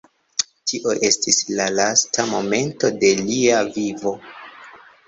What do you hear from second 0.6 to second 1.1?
Tio